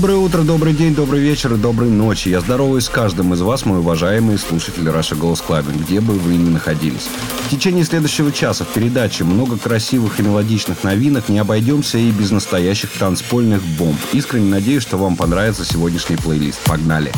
Доброе 0.00 0.16
утро, 0.16 0.40
добрый 0.44 0.72
день, 0.72 0.94
добрый 0.94 1.20
вечер 1.20 1.52
и 1.52 1.58
доброй 1.58 1.90
ночи. 1.90 2.30
Я 2.30 2.40
здороваюсь 2.40 2.84
с 2.84 2.88
каждым 2.88 3.34
из 3.34 3.42
вас, 3.42 3.66
мой 3.66 3.80
уважаемый 3.80 4.38
слушатель 4.38 4.88
Раша 4.88 5.14
Голос 5.14 5.44
Clubbing, 5.46 5.84
где 5.84 6.00
бы 6.00 6.14
вы 6.14 6.38
ни 6.38 6.48
находились. 6.48 7.06
В 7.44 7.50
течение 7.50 7.84
следующего 7.84 8.32
часа 8.32 8.64
в 8.64 8.68
передаче 8.68 9.24
много 9.24 9.58
красивых 9.58 10.18
и 10.18 10.22
мелодичных 10.22 10.84
новинок, 10.84 11.28
не 11.28 11.38
обойдемся 11.38 11.98
и 11.98 12.10
без 12.12 12.30
настоящих 12.30 12.92
танцпольных 12.92 13.62
бомб. 13.78 13.98
Искренне 14.14 14.48
надеюсь, 14.48 14.84
что 14.84 14.96
вам 14.96 15.16
понравится 15.16 15.66
сегодняшний 15.66 16.16
плейлист. 16.16 16.60
Погнали! 16.64 17.12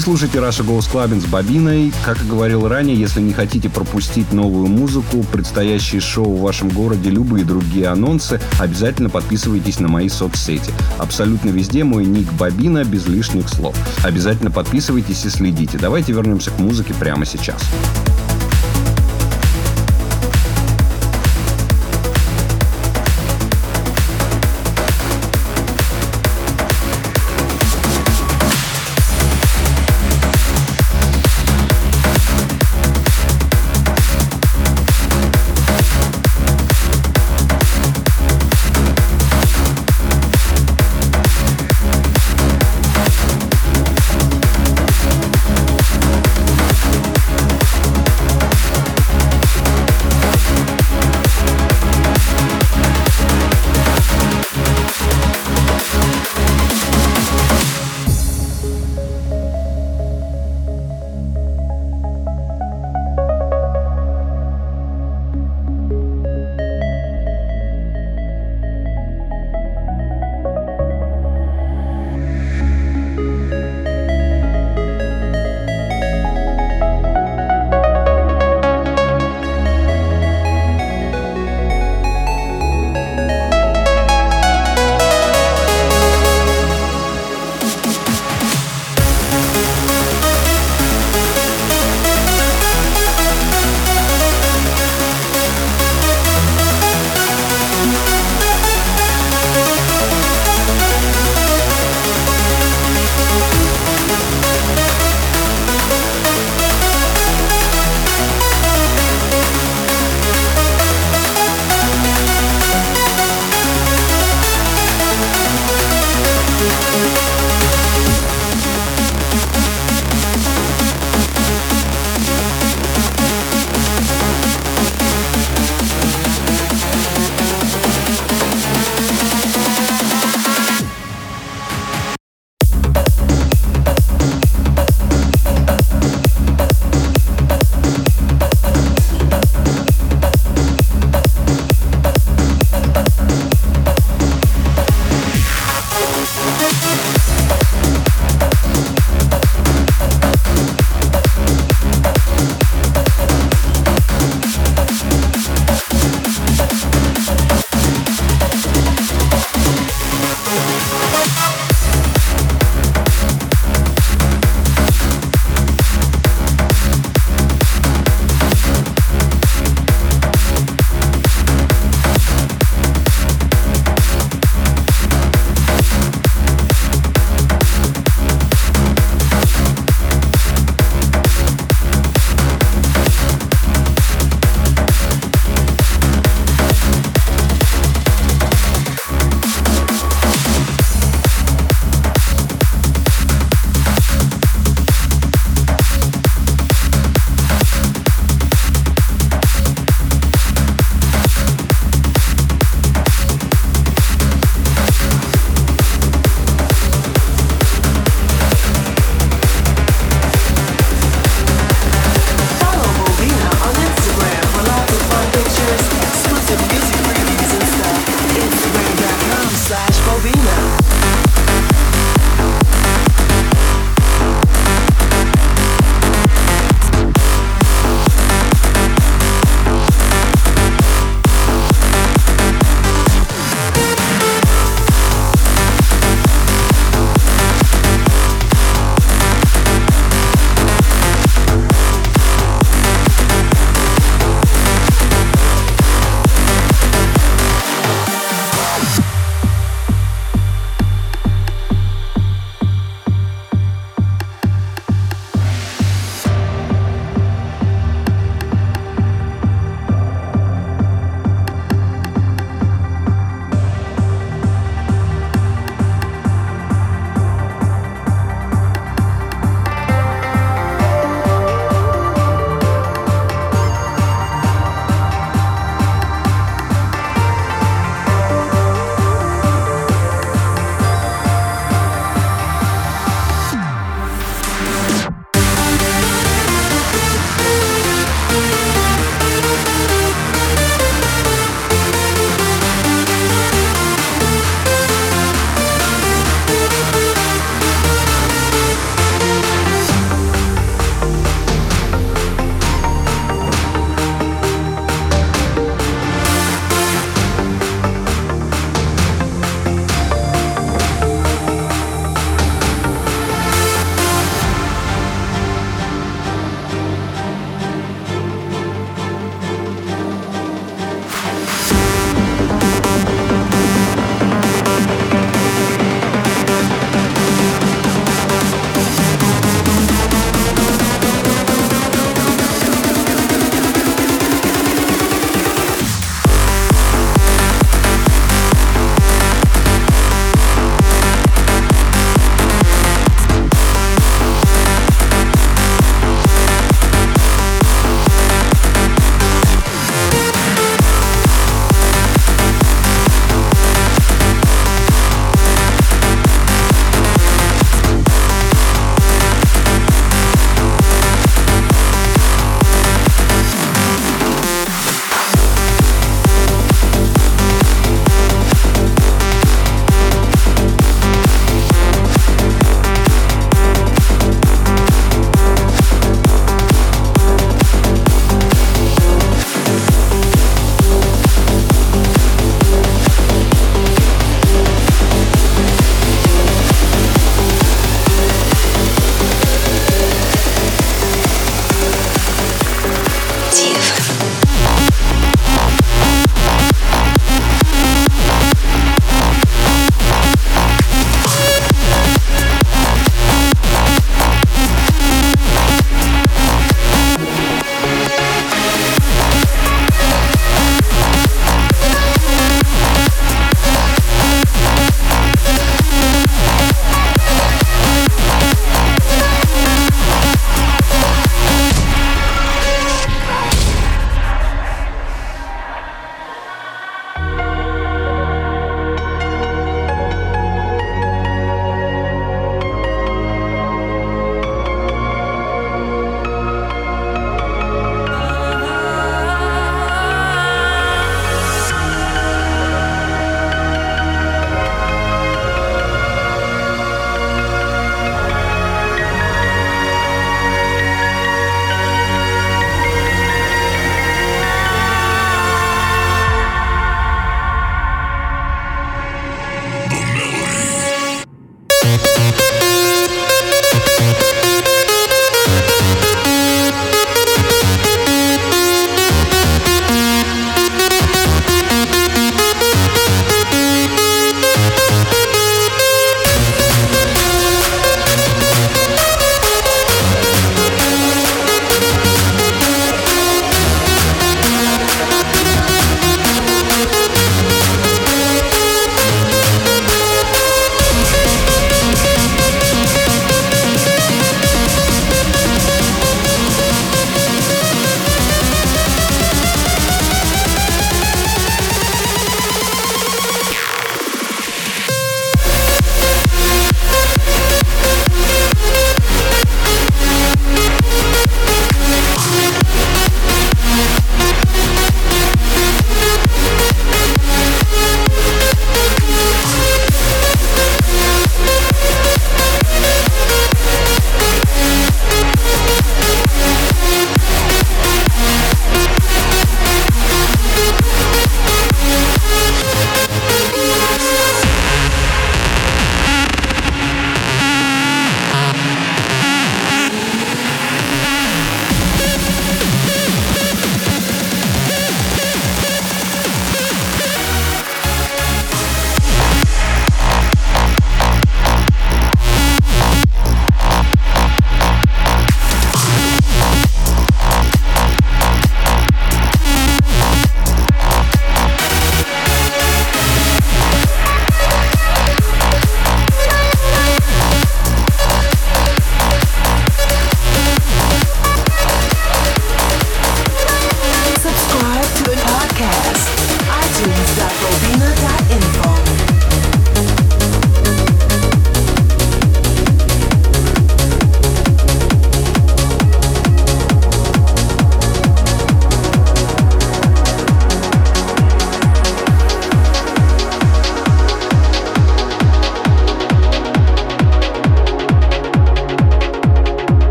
Вы 0.00 0.04
слушаете 0.04 0.40
Раша 0.40 0.62
Голос 0.62 0.88
Clubbing 0.90 1.20
с 1.20 1.26
Бобиной. 1.26 1.92
Как 2.06 2.22
и 2.22 2.26
говорил 2.26 2.66
ранее, 2.66 2.98
если 2.98 3.20
не 3.20 3.34
хотите 3.34 3.68
пропустить 3.68 4.32
новую 4.32 4.66
музыку, 4.66 5.22
предстоящие 5.30 6.00
шоу 6.00 6.36
в 6.36 6.40
вашем 6.40 6.70
городе, 6.70 7.10
любые 7.10 7.44
другие 7.44 7.86
анонсы, 7.88 8.40
обязательно 8.58 9.10
подписывайтесь 9.10 9.78
на 9.78 9.88
мои 9.88 10.08
соцсети. 10.08 10.72
Абсолютно 10.96 11.50
везде 11.50 11.84
мой 11.84 12.06
ник 12.06 12.32
Бобина 12.32 12.82
без 12.82 13.08
лишних 13.08 13.50
слов. 13.50 13.76
Обязательно 14.02 14.50
подписывайтесь 14.50 15.22
и 15.26 15.28
следите. 15.28 15.76
Давайте 15.76 16.14
вернемся 16.14 16.50
к 16.50 16.58
музыке 16.58 16.94
прямо 16.94 17.26
сейчас. 17.26 17.60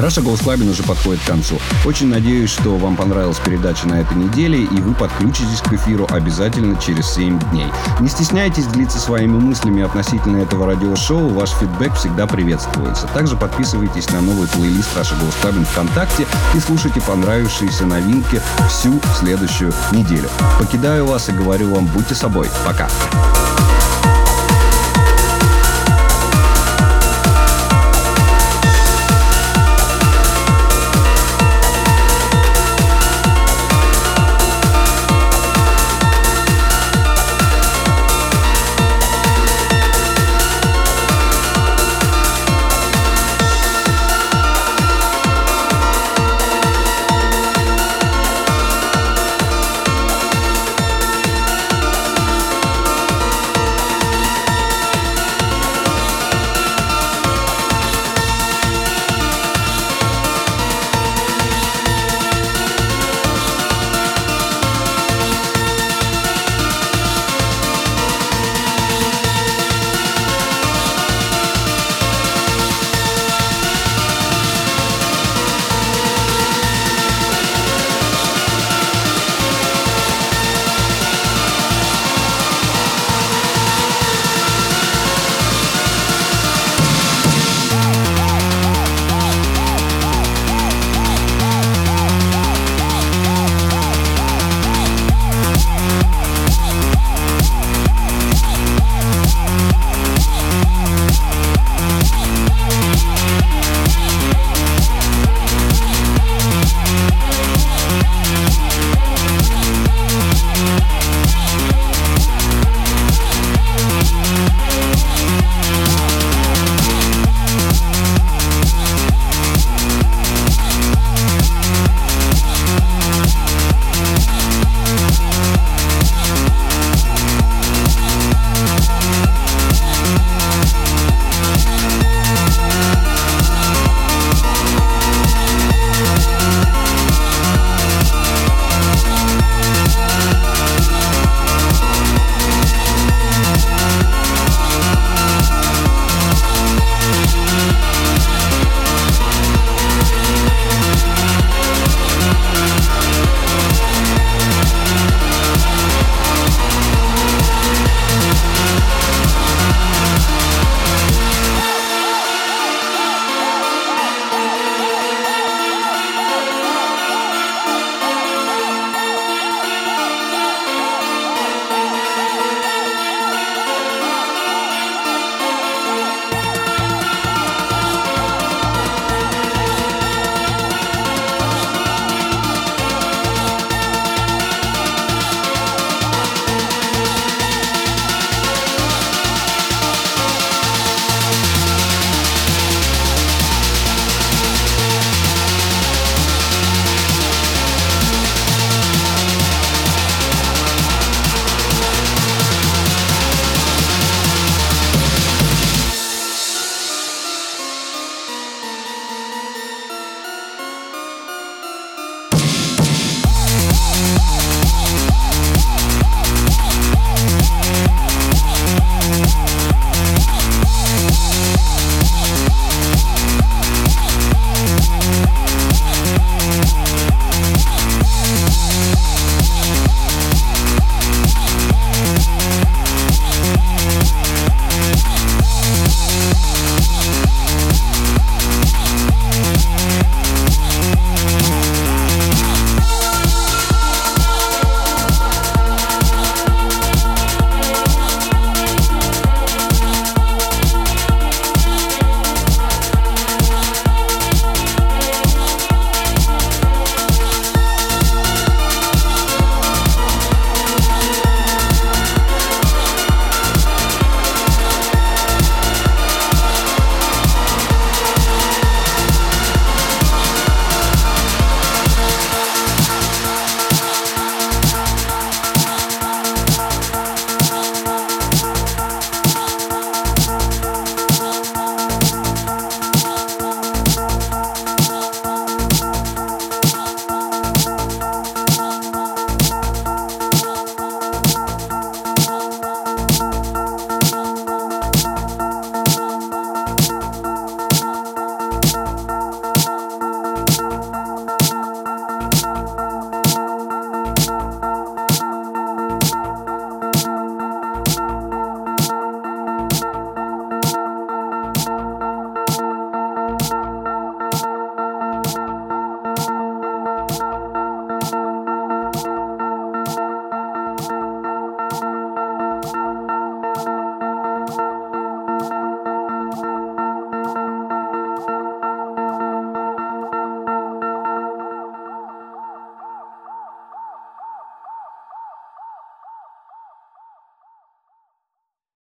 Russia 0.00 0.22
Clubbing 0.22 0.70
уже 0.70 0.82
подходит 0.82 1.22
к 1.22 1.26
концу. 1.26 1.58
Очень 1.84 2.08
надеюсь, 2.08 2.50
что 2.50 2.76
вам 2.78 2.96
понравилась 2.96 3.38
передача 3.38 3.86
на 3.86 4.00
этой 4.00 4.16
неделе, 4.16 4.62
и 4.62 4.80
вы 4.80 4.94
подключитесь 4.94 5.60
к 5.60 5.74
эфиру 5.74 6.08
обязательно 6.10 6.80
через 6.80 7.10
7 7.10 7.38
дней. 7.50 7.66
Не 8.00 8.08
стесняйтесь 8.08 8.66
делиться 8.66 8.98
своими 8.98 9.36
мыслями 9.38 9.82
относительно 9.82 10.38
этого 10.38 10.66
радиошоу, 10.66 11.28
ваш 11.28 11.50
фидбэк 11.50 11.94
всегда 11.96 12.26
приветствуется. 12.26 13.08
Также 13.08 13.36
подписывайтесь 13.36 14.10
на 14.10 14.22
новый 14.22 14.48
плейлист 14.48 14.96
Russia 14.96 15.14
Clubbing 15.42 15.66
ВКонтакте 15.66 16.26
и 16.54 16.60
слушайте 16.60 17.02
понравившиеся 17.02 17.84
новинки 17.84 18.40
всю 18.70 18.98
следующую 19.18 19.74
неделю. 19.92 20.30
Покидаю 20.58 21.04
вас 21.04 21.28
и 21.28 21.32
говорю 21.32 21.74
вам, 21.74 21.84
будьте 21.84 22.14
собой. 22.14 22.48
Пока. 22.64 22.88